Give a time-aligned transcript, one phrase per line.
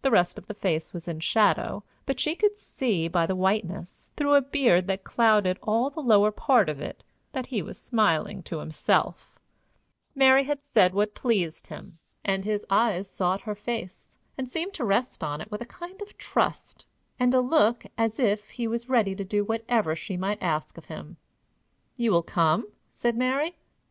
[0.00, 4.08] The rest of the face was in shadow, but she could see by the whiteness,
[4.16, 8.42] through a beard that clouded all the lower part of it, that he was smiling
[8.44, 9.38] to himself:
[10.14, 14.84] Mary had said what pleased him, and his eyes sought her face, and seemed to
[14.86, 16.86] rest on it with a kind of trust,
[17.18, 20.86] and a look as if he was ready to do whatever she might ask of
[20.86, 21.18] him.
[21.96, 23.56] "You will come?" said Mary.